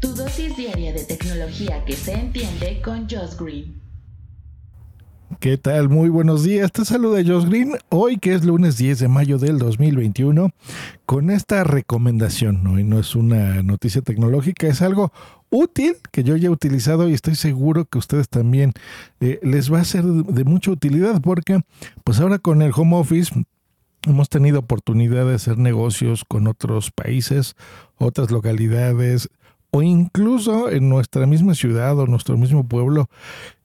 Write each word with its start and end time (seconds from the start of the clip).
Tu 0.00 0.14
dosis 0.14 0.56
diaria 0.56 0.92
de 0.92 1.02
tecnología 1.02 1.84
que 1.84 1.94
se 1.94 2.12
entiende 2.12 2.80
con 2.84 3.08
Josh 3.10 3.36
Green. 3.36 3.82
¿Qué 5.40 5.58
tal? 5.58 5.88
Muy 5.88 6.08
buenos 6.08 6.44
días. 6.44 6.70
Te 6.70 6.84
saluda 6.84 7.20
Josh 7.26 7.48
Green. 7.48 7.72
Hoy 7.88 8.18
que 8.18 8.32
es 8.32 8.44
lunes 8.44 8.78
10 8.78 9.00
de 9.00 9.08
mayo 9.08 9.38
del 9.38 9.58
2021 9.58 10.50
con 11.04 11.30
esta 11.30 11.64
recomendación. 11.64 12.64
Hoy 12.68 12.84
no 12.84 13.00
es 13.00 13.16
una 13.16 13.60
noticia 13.64 14.00
tecnológica, 14.00 14.68
es 14.68 14.82
algo 14.82 15.12
útil 15.50 15.96
que 16.12 16.22
yo 16.22 16.36
ya 16.36 16.46
he 16.46 16.50
utilizado 16.50 17.08
y 17.08 17.14
estoy 17.14 17.34
seguro 17.34 17.84
que 17.84 17.98
ustedes 17.98 18.28
también 18.28 18.74
eh, 19.18 19.40
les 19.42 19.72
va 19.72 19.80
a 19.80 19.84
ser 19.84 20.04
de 20.04 20.44
mucha 20.44 20.70
utilidad 20.70 21.20
porque 21.20 21.60
pues 22.04 22.20
ahora 22.20 22.38
con 22.38 22.62
el 22.62 22.70
home 22.72 22.94
office 22.94 23.32
hemos 24.06 24.28
tenido 24.28 24.60
oportunidad 24.60 25.26
de 25.26 25.34
hacer 25.34 25.58
negocios 25.58 26.24
con 26.24 26.46
otros 26.46 26.90
países, 26.90 27.56
otras 27.96 28.30
localidades, 28.30 29.28
o 29.70 29.82
incluso 29.82 30.70
en 30.70 30.88
nuestra 30.88 31.26
misma 31.26 31.54
ciudad 31.54 31.98
o 31.98 32.06
nuestro 32.06 32.36
mismo 32.38 32.66
pueblo, 32.66 33.08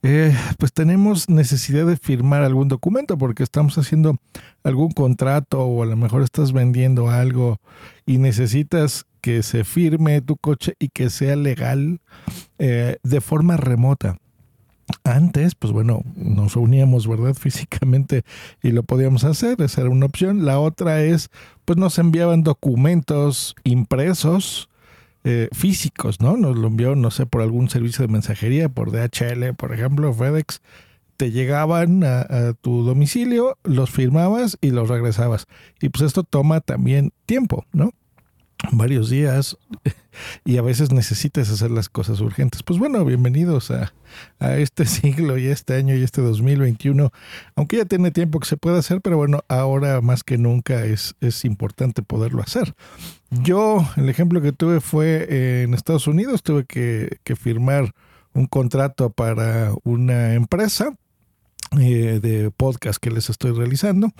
eh, 0.02 0.36
pues 0.58 0.72
tenemos 0.72 1.30
necesidad 1.30 1.86
de 1.86 1.96
firmar 1.96 2.42
algún 2.42 2.68
documento 2.68 3.16
porque 3.16 3.42
estamos 3.42 3.78
haciendo 3.78 4.16
algún 4.62 4.90
contrato 4.90 5.62
o 5.62 5.82
a 5.82 5.86
lo 5.86 5.96
mejor 5.96 6.22
estás 6.22 6.52
vendiendo 6.52 7.08
algo 7.08 7.58
y 8.04 8.18
necesitas 8.18 9.06
que 9.22 9.42
se 9.42 9.64
firme 9.64 10.20
tu 10.20 10.36
coche 10.36 10.74
y 10.78 10.88
que 10.88 11.08
sea 11.08 11.36
legal 11.36 12.00
eh, 12.58 12.98
de 13.02 13.20
forma 13.22 13.56
remota. 13.56 14.18
Antes, 15.02 15.54
pues 15.54 15.72
bueno, 15.72 16.02
nos 16.14 16.54
reuníamos, 16.54 17.08
¿verdad? 17.08 17.32
Físicamente 17.38 18.24
y 18.62 18.72
lo 18.72 18.82
podíamos 18.82 19.24
hacer, 19.24 19.62
esa 19.62 19.80
era 19.80 19.90
una 19.90 20.04
opción. 20.04 20.44
La 20.44 20.60
otra 20.60 21.02
es, 21.02 21.30
pues 21.64 21.78
nos 21.78 21.98
enviaban 21.98 22.42
documentos 22.42 23.54
impresos, 23.64 24.68
eh, 25.24 25.48
físicos, 25.52 26.20
¿no? 26.20 26.36
Nos 26.36 26.56
lo 26.56 26.68
envió, 26.68 26.94
no 26.96 27.10
sé, 27.10 27.24
por 27.24 27.40
algún 27.40 27.70
servicio 27.70 28.06
de 28.06 28.12
mensajería, 28.12 28.68
por 28.68 28.92
DHL, 28.92 29.54
por 29.56 29.72
ejemplo, 29.72 30.12
FedEx. 30.12 30.60
Te 31.16 31.30
llegaban 31.30 32.04
a, 32.04 32.54
tu 32.60 32.82
domicilio, 32.84 33.56
los 33.62 33.90
firmabas 33.90 34.58
y 34.60 34.70
los 34.70 34.88
regresabas. 34.88 35.46
Y 35.80 35.88
pues 35.88 36.02
esto 36.02 36.24
toma 36.24 36.60
también 36.60 37.12
tiempo, 37.24 37.64
¿no? 37.72 37.92
Varios 38.72 39.10
días 39.10 39.56
y 40.44 40.58
a 40.58 40.62
veces 40.62 40.92
necesitas 40.92 41.50
hacer 41.50 41.70
las 41.70 41.88
cosas 41.88 42.20
urgentes. 42.20 42.62
Pues 42.62 42.78
bueno, 42.78 43.04
bienvenidos 43.04 43.70
a, 43.70 43.92
a, 44.38 44.56
este 44.56 44.86
siglo 44.86 45.38
y 45.38 45.46
este 45.46 45.74
año 45.74 45.94
y 45.94 46.02
este 46.02 46.22
2021, 46.22 47.10
aunque 47.56 47.78
ya 47.78 47.84
tiene 47.84 48.10
tiempo 48.10 48.40
que 48.40 48.48
se 48.48 48.56
puede 48.56 48.78
hacer, 48.78 49.00
pero 49.00 49.16
bueno, 49.16 49.40
ahora 49.48 50.00
más 50.00 50.22
que 50.22 50.38
nunca 50.38 50.84
es, 50.84 51.14
es 51.20 51.44
importante 51.44 52.02
poderlo 52.02 52.42
hacer. 52.42 52.74
Yo, 53.30 53.86
el 53.96 54.08
ejemplo 54.08 54.40
que 54.40 54.52
tuve 54.52 54.80
fue 54.80 55.62
en 55.62 55.74
Estados 55.74 56.06
Unidos, 56.06 56.42
tuve 56.42 56.64
que, 56.64 57.18
que 57.24 57.36
firmar 57.36 57.92
un 58.32 58.46
contrato 58.46 59.10
para 59.10 59.72
una 59.84 60.34
empresa 60.34 60.96
eh, 61.80 62.20
de 62.20 62.50
podcast 62.50 62.98
que 62.98 63.10
les 63.10 63.30
estoy 63.30 63.52
realizando. 63.52 64.12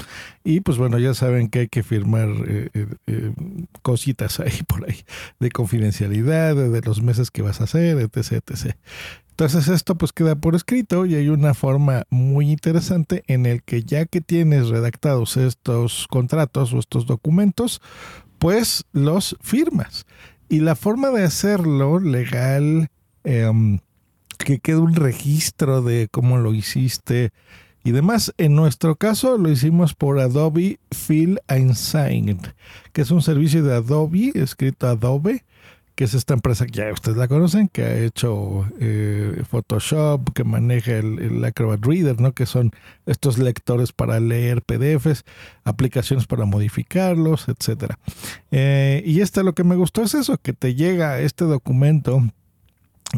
Y 0.42 0.60
pues 0.60 0.78
bueno, 0.78 0.98
ya 0.98 1.14
saben 1.14 1.48
que 1.48 1.60
hay 1.60 1.68
que 1.68 1.82
firmar 1.82 2.28
eh, 2.46 2.70
eh, 3.06 3.32
cositas 3.82 4.40
ahí 4.40 4.62
por 4.66 4.88
ahí 4.88 5.04
de 5.40 5.50
confidencialidad, 5.50 6.56
de, 6.56 6.80
los 6.82 7.02
meses 7.02 7.30
que 7.30 7.42
vas 7.42 7.60
a 7.60 7.64
hacer, 7.64 7.98
etc, 7.98 8.32
etc. 8.32 8.76
Entonces 9.30 9.68
esto 9.68 9.96
pues 9.96 10.12
queda 10.12 10.36
por 10.36 10.54
escrito 10.54 11.06
y 11.06 11.16
hay 11.16 11.28
una 11.28 11.54
forma 11.54 12.04
muy 12.08 12.50
interesante 12.50 13.24
en 13.26 13.46
el 13.46 13.62
que 13.62 13.82
ya 13.82 14.06
que 14.06 14.20
tienes 14.20 14.68
redactados 14.68 15.36
estos 15.36 16.06
contratos 16.08 16.72
o 16.72 16.78
estos 16.78 17.06
documentos, 17.06 17.80
pues 18.38 18.84
los 18.92 19.36
firmas. 19.40 20.06
Y 20.48 20.60
la 20.60 20.76
forma 20.76 21.10
de 21.10 21.24
hacerlo 21.24 21.98
legal, 21.98 22.90
em, 23.24 23.80
que 24.36 24.58
quede 24.58 24.78
un 24.78 24.94
registro 24.94 25.82
de 25.82 26.08
cómo 26.10 26.38
lo 26.38 26.54
hiciste 26.54 27.32
y 27.84 27.92
demás. 27.92 28.32
En 28.38 28.56
nuestro 28.56 28.96
caso 28.96 29.38
lo 29.38 29.50
hicimos 29.50 29.94
por 29.94 30.18
Adobe 30.18 30.80
Fill 30.90 31.38
Sign, 31.74 32.40
que 32.92 33.02
es 33.02 33.10
un 33.10 33.22
servicio 33.22 33.62
de 33.62 33.74
Adobe, 33.74 34.32
escrito 34.34 34.88
Adobe, 34.88 35.44
que 35.94 36.04
es 36.04 36.14
esta 36.14 36.34
empresa 36.34 36.66
que 36.66 36.72
ya 36.72 36.92
ustedes 36.92 37.16
la 37.16 37.28
conocen, 37.28 37.68
que 37.68 37.82
ha 37.82 37.98
hecho 37.98 38.66
eh, 38.80 39.42
Photoshop, 39.48 40.32
que 40.32 40.42
maneja 40.42 40.96
el, 40.96 41.44
Acrobat 41.44 41.84
Reader, 41.84 42.20
¿no? 42.20 42.32
que 42.32 42.46
son 42.46 42.72
estos 43.06 43.38
lectores 43.38 43.92
para 43.92 44.18
leer 44.18 44.62
PDFs, 44.62 45.24
aplicaciones 45.62 46.26
para 46.26 46.46
modificarlos, 46.46 47.48
etc. 47.48 47.92
Eh, 48.50 49.02
y 49.06 49.20
este 49.20 49.44
lo 49.44 49.54
que 49.54 49.62
me 49.62 49.76
gustó 49.76 50.02
es 50.02 50.14
eso, 50.14 50.36
que 50.38 50.52
te 50.52 50.74
llega 50.74 51.20
este 51.20 51.44
documento 51.44 52.24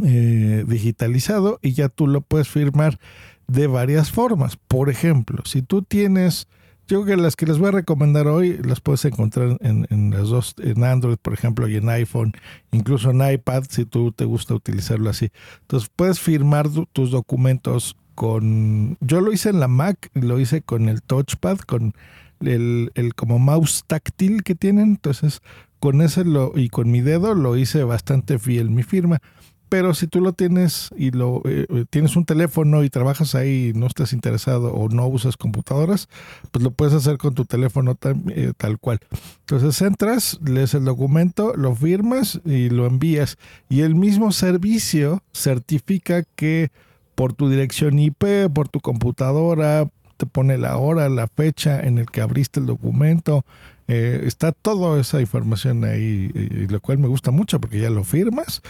eh, 0.05 0.65
digitalizado 0.67 1.59
y 1.62 1.73
ya 1.73 1.89
tú 1.89 2.07
lo 2.07 2.21
puedes 2.21 2.49
firmar 2.49 2.99
de 3.47 3.67
varias 3.67 4.11
formas. 4.11 4.57
Por 4.57 4.91
ejemplo, 4.91 5.43
si 5.45 5.62
tú 5.62 5.83
tienes, 5.83 6.49
yo 6.89 7.03
creo 7.03 7.17
que 7.17 7.23
las 7.23 7.37
que 7.37 7.47
les 7.47 7.59
voy 7.59 7.69
a 7.69 7.73
recomendar 7.73 8.27
hoy 8.27 8.59
las 8.62 8.81
puedes 8.81 9.05
encontrar 9.05 9.59
en, 9.61 10.11
las 10.11 10.29
dos, 10.29 10.55
en 10.59 10.84
Android, 10.84 11.17
por 11.21 11.33
ejemplo, 11.33 11.69
y 11.69 11.77
en 11.77 11.89
iPhone, 11.89 12.33
incluso 12.73 13.11
en 13.11 13.33
iPad, 13.33 13.65
si 13.69 13.84
tú 13.84 14.12
te 14.12 14.25
gusta 14.25 14.55
utilizarlo 14.55 15.11
así. 15.11 15.31
Entonces 15.62 15.91
puedes 15.95 16.21
firmar 16.21 16.69
tus 16.93 17.11
documentos 17.11 17.97
con, 18.15 18.97
yo 19.01 19.21
lo 19.21 19.33
hice 19.33 19.51
en 19.51 19.61
la 19.61 19.69
Mac, 19.69 20.11
lo 20.15 20.41
hice 20.41 20.63
con 20.63 20.89
el 20.89 21.03
touchpad, 21.03 21.59
con 21.59 21.95
el, 22.41 22.91
el 22.95 23.15
como 23.15 23.39
mouse 23.39 23.84
táctil 23.87 24.43
que 24.43 24.55
tienen. 24.55 24.91
Entonces, 24.91 25.43
con 25.78 26.01
ese 26.01 26.25
lo, 26.25 26.53
y 26.57 26.69
con 26.69 26.91
mi 26.91 27.01
dedo 27.01 27.34
lo 27.34 27.57
hice 27.57 27.84
bastante 27.84 28.39
fiel 28.39 28.71
mi 28.71 28.83
firma. 28.83 29.21
Pero 29.69 29.94
si 29.94 30.06
tú 30.06 30.21
lo 30.21 30.32
tienes 30.32 30.91
y 30.97 31.10
lo 31.10 31.43
eh, 31.44 31.66
eh, 31.69 31.84
tienes 31.91 32.15
un 32.16 32.25
teléfono 32.25 32.84
y 32.84 32.91
trabajas 32.91 33.34
ahí 33.34 33.69
y 33.69 33.78
no 33.78 33.87
estás 33.87 34.12
interesado 34.12 34.72
o 34.72 34.88
no 34.88 35.06
usas 35.09 35.37
computadoras, 35.37 36.09
pues 36.53 36.62
lo 36.62 36.71
puedes 36.71 36.94
hacer 36.94 37.19
con 37.19 37.34
tu 37.34 37.44
teléfono 37.44 37.99
eh, 38.31 38.53
tal 38.56 38.78
cual. 38.78 39.00
Entonces 39.41 39.81
entras, 39.82 40.38
lees 40.44 40.75
el 40.75 40.84
documento, 40.84 41.54
lo 41.56 41.75
firmas 41.75 42.41
y 42.44 42.71
lo 42.71 42.87
envías. 42.87 43.38
Y 43.69 43.81
el 43.81 43.97
mismo 43.97 44.31
servicio 44.31 45.22
certifica 45.32 46.22
que 46.22 46.71
por 47.16 47.33
tu 47.33 47.48
dirección 47.48 47.98
IP, 47.98 48.48
por 48.53 48.69
tu 48.69 48.81
computadora, 48.81 49.88
te 50.16 50.27
pone 50.27 50.59
la 50.59 50.77
hora, 50.77 51.09
la 51.09 51.27
fecha 51.27 51.81
en 51.81 51.98
el 51.98 52.06
que 52.06 52.21
abriste 52.21 52.60
el 52.60 52.66
documento. 52.66 53.44
está 53.88 54.53
toda 54.53 55.00
esa 55.00 55.21
información 55.21 55.84
ahí, 55.84 56.31
y 56.34 56.66
lo 56.66 56.81
cual 56.81 56.98
me 56.98 57.09
gusta 57.09 57.31
mucho 57.31 57.60
porque 57.60 57.81
ya 57.81 57.91
lo 57.91 58.04
firmas 58.04 58.62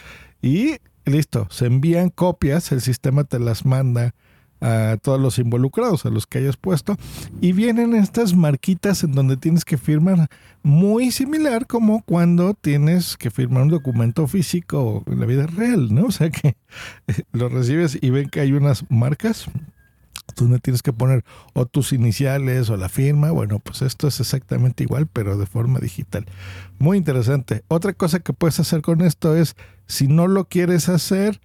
y 0.42 0.76
listo, 1.04 1.46
se 1.50 1.66
envían 1.66 2.10
copias, 2.10 2.72
el 2.72 2.80
sistema 2.80 3.24
te 3.24 3.38
las 3.38 3.64
manda 3.64 4.14
a 4.60 4.96
todos 5.02 5.20
los 5.20 5.38
involucrados, 5.38 6.06
a 6.06 6.10
los 6.10 6.26
que 6.26 6.38
hayas 6.38 6.56
puesto, 6.56 6.96
y 7.40 7.52
vienen 7.52 7.94
estas 7.94 8.34
marquitas 8.34 9.04
en 9.04 9.12
donde 9.12 9.36
tienes 9.36 9.64
que 9.64 9.76
firmar, 9.76 10.28
muy 10.62 11.10
similar 11.10 11.66
como 11.66 12.02
cuando 12.02 12.54
tienes 12.54 13.16
que 13.16 13.30
firmar 13.30 13.64
un 13.64 13.68
documento 13.68 14.26
físico 14.26 15.04
en 15.06 15.20
la 15.20 15.26
vida 15.26 15.46
real, 15.46 15.94
¿no? 15.94 16.06
O 16.06 16.10
sea 16.10 16.30
que 16.30 16.56
lo 17.32 17.48
recibes 17.48 17.98
y 18.00 18.10
ven 18.10 18.28
que 18.30 18.40
hay 18.40 18.52
unas 18.52 18.84
marcas 18.90 19.46
tú 20.34 20.48
no 20.48 20.58
tienes 20.58 20.82
que 20.82 20.92
poner 20.92 21.24
o 21.54 21.66
tus 21.66 21.92
iniciales 21.92 22.70
o 22.70 22.76
la 22.76 22.88
firma. 22.88 23.30
Bueno, 23.30 23.58
pues 23.58 23.82
esto 23.82 24.08
es 24.08 24.20
exactamente 24.20 24.84
igual, 24.84 25.06
pero 25.06 25.36
de 25.36 25.46
forma 25.46 25.78
digital. 25.78 26.26
Muy 26.78 26.98
interesante. 26.98 27.64
Otra 27.68 27.92
cosa 27.92 28.20
que 28.20 28.32
puedes 28.32 28.60
hacer 28.60 28.82
con 28.82 29.00
esto 29.00 29.36
es, 29.36 29.56
si 29.86 30.08
no 30.08 30.26
lo 30.26 30.46
quieres 30.46 30.88
hacer 30.88 31.40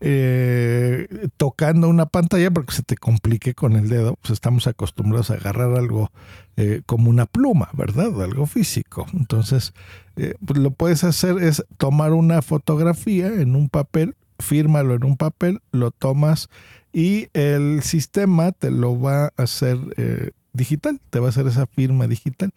eh, 0.00 1.28
tocando 1.38 1.88
una 1.88 2.06
pantalla, 2.06 2.50
porque 2.50 2.74
se 2.74 2.82
te 2.82 2.96
complique 2.96 3.54
con 3.54 3.74
el 3.76 3.88
dedo, 3.88 4.16
pues 4.20 4.32
estamos 4.32 4.66
acostumbrados 4.66 5.30
a 5.30 5.34
agarrar 5.34 5.74
algo 5.74 6.10
eh, 6.56 6.82
como 6.84 7.08
una 7.08 7.26
pluma, 7.26 7.70
¿verdad? 7.72 8.22
Algo 8.22 8.46
físico. 8.46 9.06
Entonces, 9.14 9.72
eh, 10.16 10.34
pues 10.44 10.58
lo 10.58 10.70
puedes 10.70 11.02
hacer 11.04 11.38
es 11.38 11.64
tomar 11.78 12.12
una 12.12 12.42
fotografía 12.42 13.28
en 13.28 13.56
un 13.56 13.68
papel, 13.68 14.16
fírmalo 14.38 14.94
en 14.94 15.04
un 15.04 15.16
papel, 15.16 15.60
lo 15.72 15.90
tomas 15.90 16.48
y 16.92 17.28
el 17.34 17.82
sistema 17.82 18.52
te 18.52 18.70
lo 18.70 18.98
va 18.98 19.26
a 19.26 19.32
hacer 19.36 19.78
eh, 19.96 20.30
digital, 20.52 21.00
te 21.10 21.20
va 21.20 21.26
a 21.26 21.28
hacer 21.28 21.46
esa 21.46 21.66
firma 21.66 22.06
digital. 22.06 22.52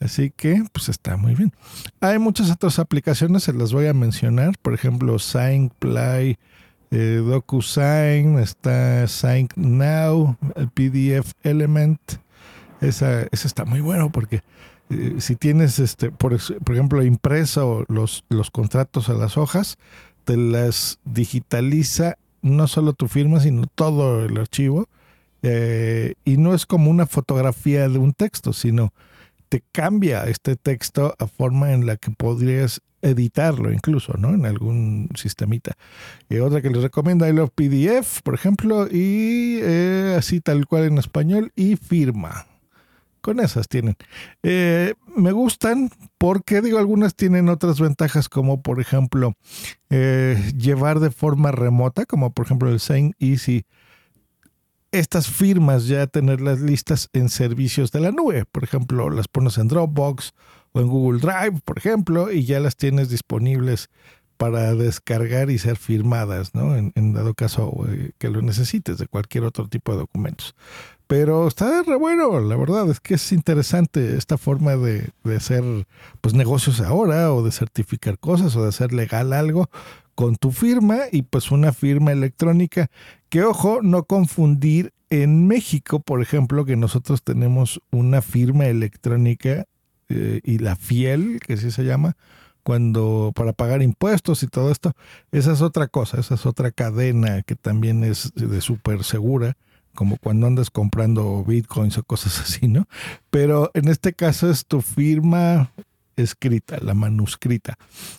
Así 0.00 0.32
que, 0.34 0.64
pues 0.72 0.88
está 0.88 1.16
muy 1.16 1.34
bien. 1.34 1.52
Hay 2.00 2.18
muchas 2.18 2.50
otras 2.50 2.78
aplicaciones, 2.78 3.44
se 3.44 3.52
las 3.52 3.72
voy 3.72 3.86
a 3.86 3.94
mencionar. 3.94 4.52
Por 4.60 4.74
ejemplo, 4.74 5.18
SignPlay, 5.18 6.38
eh, 6.90 7.22
DocuSign, 7.24 8.38
está 8.38 9.06
Sign 9.06 9.48
Now, 9.56 10.36
el 10.56 10.68
PDF 10.68 11.32
Element. 11.42 12.00
Esa, 12.80 13.22
esa 13.32 13.46
está 13.46 13.64
muy 13.64 13.80
bueno 13.80 14.10
porque 14.10 14.42
eh, 14.90 15.16
si 15.18 15.36
tienes, 15.36 15.78
este, 15.78 16.10
por, 16.10 16.36
por 16.62 16.74
ejemplo, 16.74 17.02
impreso 17.02 17.84
los, 17.88 18.24
los 18.28 18.50
contratos 18.50 19.08
a 19.08 19.14
las 19.14 19.36
hojas, 19.36 19.78
te 20.24 20.36
las 20.36 20.98
digitaliza 21.04 22.16
no 22.42 22.68
solo 22.68 22.92
tu 22.92 23.08
firma, 23.08 23.40
sino 23.40 23.66
todo 23.74 24.24
el 24.24 24.36
archivo. 24.38 24.88
Eh, 25.42 26.14
y 26.24 26.36
no 26.36 26.54
es 26.54 26.66
como 26.66 26.90
una 26.90 27.06
fotografía 27.06 27.88
de 27.88 27.98
un 27.98 28.12
texto, 28.12 28.52
sino 28.52 28.92
te 29.48 29.62
cambia 29.72 30.24
este 30.24 30.56
texto 30.56 31.14
a 31.18 31.26
forma 31.26 31.72
en 31.72 31.86
la 31.86 31.96
que 31.96 32.10
podrías 32.10 32.80
editarlo 33.02 33.70
incluso, 33.70 34.14
¿no? 34.18 34.30
En 34.30 34.46
algún 34.46 35.10
sistemita. 35.14 35.76
Y 36.28 36.38
otra 36.38 36.62
que 36.62 36.70
les 36.70 36.82
recomiendo, 36.82 37.28
I 37.28 37.32
Love 37.32 37.50
PDF, 37.54 38.22
por 38.22 38.34
ejemplo, 38.34 38.88
y 38.90 39.58
eh, 39.62 40.16
así 40.18 40.40
tal 40.40 40.66
cual 40.66 40.84
en 40.84 40.98
español, 40.98 41.52
y 41.54 41.76
firma. 41.76 42.46
Con 43.24 43.40
esas 43.40 43.68
tienen. 43.68 43.96
Eh, 44.42 44.92
me 45.16 45.32
gustan 45.32 45.88
porque, 46.18 46.60
digo, 46.60 46.78
algunas 46.78 47.14
tienen 47.14 47.48
otras 47.48 47.80
ventajas, 47.80 48.28
como 48.28 48.60
por 48.60 48.80
ejemplo, 48.80 49.32
eh, 49.88 50.52
llevar 50.58 51.00
de 51.00 51.10
forma 51.10 51.50
remota, 51.50 52.04
como 52.04 52.34
por 52.34 52.44
ejemplo 52.44 52.68
el 52.68 52.80
Same 52.80 53.12
Easy 53.18 53.64
estas 54.92 55.28
firmas 55.28 55.86
ya 55.86 56.06
tenerlas 56.06 56.60
listas 56.60 57.08
en 57.14 57.30
servicios 57.30 57.90
de 57.92 58.00
la 58.00 58.12
nube. 58.12 58.44
Por 58.44 58.62
ejemplo, 58.62 59.08
las 59.08 59.26
pones 59.26 59.56
en 59.56 59.68
Dropbox 59.68 60.34
o 60.72 60.80
en 60.80 60.88
Google 60.88 61.18
Drive, 61.18 61.62
por 61.64 61.78
ejemplo, 61.78 62.30
y 62.30 62.44
ya 62.44 62.60
las 62.60 62.76
tienes 62.76 63.08
disponibles 63.08 63.88
para 64.36 64.74
descargar 64.74 65.50
y 65.50 65.58
ser 65.58 65.76
firmadas, 65.76 66.54
¿no? 66.54 66.76
En, 66.76 67.12
dado 67.12 67.34
caso 67.34 67.86
eh, 67.88 68.12
que 68.18 68.30
lo 68.30 68.42
necesites 68.42 68.98
de 68.98 69.06
cualquier 69.06 69.44
otro 69.44 69.68
tipo 69.68 69.92
de 69.92 69.98
documentos. 69.98 70.54
Pero 71.06 71.46
está 71.46 71.82
re 71.82 71.96
bueno, 71.96 72.40
la 72.40 72.56
verdad 72.56 72.88
es 72.90 72.98
que 73.00 73.14
es 73.14 73.32
interesante 73.32 74.16
esta 74.16 74.38
forma 74.38 74.76
de, 74.76 75.10
de 75.22 75.36
hacer 75.36 75.62
pues 76.20 76.34
negocios 76.34 76.80
ahora 76.80 77.32
o 77.32 77.42
de 77.42 77.52
certificar 77.52 78.18
cosas 78.18 78.56
o 78.56 78.62
de 78.62 78.70
hacer 78.70 78.92
legal 78.92 79.32
algo 79.32 79.68
con 80.14 80.36
tu 80.36 80.50
firma 80.50 81.00
y 81.10 81.22
pues 81.22 81.50
una 81.50 81.72
firma 81.72 82.12
electrónica 82.12 82.88
que 83.28 83.42
ojo, 83.42 83.80
no 83.82 84.04
confundir 84.04 84.92
en 85.10 85.46
México, 85.46 86.00
por 86.00 86.22
ejemplo, 86.22 86.64
que 86.64 86.76
nosotros 86.76 87.22
tenemos 87.22 87.80
una 87.90 88.22
firma 88.22 88.66
electrónica 88.66 89.66
eh, 90.08 90.40
y 90.42 90.58
la 90.58 90.76
fiel, 90.76 91.40
que 91.46 91.54
así 91.54 91.70
se 91.70 91.84
llama, 91.84 92.16
cuando 92.64 93.32
para 93.34 93.52
pagar 93.52 93.82
impuestos 93.82 94.42
y 94.42 94.48
todo 94.48 94.72
esto, 94.72 94.94
esa 95.30 95.52
es 95.52 95.62
otra 95.62 95.86
cosa, 95.86 96.18
esa 96.18 96.34
es 96.34 96.46
otra 96.46 96.72
cadena 96.72 97.42
que 97.42 97.54
también 97.54 98.02
es 98.02 98.32
de 98.34 98.60
súper 98.60 99.04
segura, 99.04 99.56
como 99.94 100.16
cuando 100.16 100.48
andas 100.48 100.70
comprando 100.70 101.44
bitcoins 101.44 101.98
o 101.98 102.02
cosas 102.02 102.40
así, 102.42 102.66
¿no? 102.66 102.88
Pero 103.30 103.70
en 103.74 103.88
este 103.88 104.14
caso 104.14 104.50
es 104.50 104.66
tu 104.66 104.80
firma 104.80 105.70
escrita, 106.16 106.78
la 106.80 106.94
manuscrita. 106.94 107.76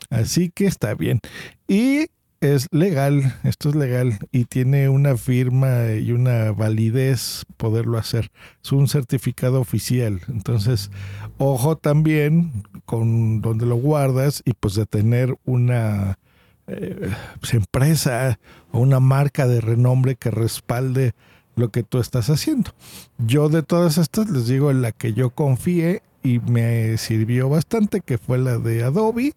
Así 0.09 0.49
que 0.49 0.67
está 0.67 0.93
bien. 0.93 1.19
Y 1.67 2.07
es 2.53 2.67
legal, 2.71 3.35
esto 3.43 3.69
es 3.69 3.75
legal 3.75 4.19
y 4.31 4.45
tiene 4.45 4.89
una 4.89 5.17
firma 5.17 5.91
y 5.91 6.11
una 6.11 6.51
validez 6.51 7.45
poderlo 7.57 7.97
hacer. 7.97 8.31
Es 8.63 8.71
un 8.71 8.87
certificado 8.87 9.59
oficial. 9.59 10.21
Entonces, 10.27 10.91
ojo 11.37 11.77
también 11.77 12.63
con 12.85 13.41
donde 13.41 13.65
lo 13.65 13.75
guardas 13.75 14.43
y 14.45 14.53
pues 14.53 14.75
de 14.75 14.85
tener 14.85 15.37
una 15.45 16.19
eh, 16.67 17.11
pues, 17.39 17.53
empresa 17.53 18.39
o 18.71 18.79
una 18.79 18.99
marca 18.99 19.47
de 19.47 19.61
renombre 19.61 20.15
que 20.15 20.31
respalde 20.31 21.13
lo 21.55 21.69
que 21.69 21.83
tú 21.83 21.99
estás 21.99 22.29
haciendo. 22.29 22.71
Yo 23.17 23.49
de 23.49 23.63
todas 23.63 23.97
estas 23.97 24.29
les 24.29 24.47
digo 24.47 24.71
en 24.71 24.81
la 24.81 24.91
que 24.91 25.13
yo 25.13 25.29
confié 25.29 26.01
y 26.23 26.39
me 26.39 26.97
sirvió 26.97 27.49
bastante, 27.49 28.01
que 28.01 28.17
fue 28.17 28.37
la 28.37 28.57
de 28.57 28.83
Adobe. 28.83 29.33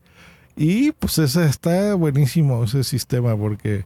Y 0.59 0.91
pues 0.91 1.19
esa 1.19 1.47
está 1.47 1.95
buenísimo 1.95 2.65
ese 2.65 2.83
sistema 2.83 3.37
porque 3.37 3.85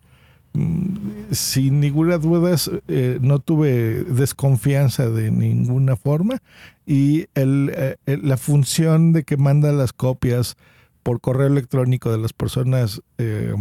mm, 0.54 1.30
sin 1.30 1.80
ninguna 1.80 2.16
duda 2.16 2.56
eh, 2.88 3.18
no 3.20 3.40
tuve 3.40 4.04
desconfianza 4.04 5.10
de 5.10 5.30
ninguna 5.30 5.96
forma. 5.96 6.40
Y 6.86 7.26
eh, 7.34 7.96
la 8.06 8.38
función 8.38 9.12
de 9.12 9.22
que 9.22 9.36
manda 9.36 9.70
las 9.72 9.92
copias 9.92 10.56
por 11.02 11.20
correo 11.20 11.48
electrónico 11.48 12.10
de 12.10 12.16
las 12.16 12.32
personas 12.32 13.02
eh, 13.18 13.54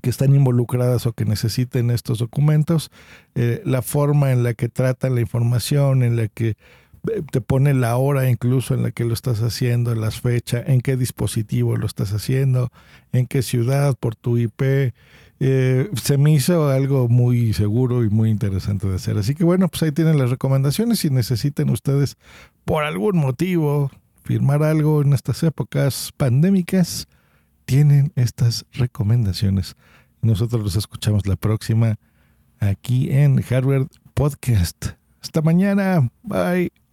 que 0.00 0.10
están 0.10 0.36
involucradas 0.36 1.04
o 1.06 1.12
que 1.14 1.24
necesiten 1.24 1.90
estos 1.90 2.18
documentos, 2.18 2.92
la 3.34 3.82
forma 3.82 4.30
en 4.30 4.42
la 4.44 4.54
que 4.54 4.68
tratan 4.68 5.14
la 5.14 5.22
información, 5.22 6.02
en 6.02 6.16
la 6.16 6.28
que 6.28 6.56
te 7.30 7.40
pone 7.40 7.74
la 7.74 7.96
hora 7.96 8.28
incluso 8.30 8.74
en 8.74 8.82
la 8.82 8.90
que 8.90 9.04
lo 9.04 9.14
estás 9.14 9.40
haciendo, 9.42 9.94
las 9.94 10.20
fechas, 10.20 10.64
en 10.66 10.80
qué 10.80 10.96
dispositivo 10.96 11.76
lo 11.76 11.86
estás 11.86 12.12
haciendo, 12.12 12.70
en 13.12 13.26
qué 13.26 13.42
ciudad, 13.42 13.96
por 13.98 14.16
tu 14.16 14.38
IP. 14.38 14.92
Eh, 15.40 15.88
se 16.02 16.18
me 16.18 16.32
hizo 16.32 16.68
algo 16.68 17.08
muy 17.08 17.52
seguro 17.52 18.04
y 18.04 18.10
muy 18.10 18.30
interesante 18.30 18.88
de 18.88 18.96
hacer. 18.96 19.18
Así 19.18 19.34
que 19.34 19.44
bueno, 19.44 19.68
pues 19.68 19.82
ahí 19.82 19.92
tienen 19.92 20.18
las 20.18 20.30
recomendaciones. 20.30 21.00
Si 21.00 21.10
necesitan 21.10 21.70
ustedes 21.70 22.16
por 22.64 22.84
algún 22.84 23.18
motivo 23.18 23.90
firmar 24.24 24.62
algo 24.62 25.02
en 25.02 25.12
estas 25.12 25.42
épocas 25.42 26.12
pandémicas, 26.16 27.06
tienen 27.64 28.12
estas 28.16 28.66
recomendaciones. 28.72 29.76
Nosotros 30.20 30.62
los 30.62 30.76
escuchamos 30.76 31.26
la 31.26 31.36
próxima 31.36 31.98
aquí 32.60 33.10
en 33.10 33.40
Hardware 33.40 33.86
Podcast. 34.14 34.86
Hasta 35.20 35.42
mañana. 35.42 36.10
Bye. 36.22 36.87